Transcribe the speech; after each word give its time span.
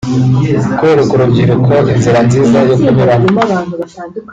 Kwereka 0.77 1.11
urubyiruko 1.15 1.71
inzira 1.93 2.19
nziza 2.25 2.57
yo 2.67 2.75
kunyuramo 2.81 3.29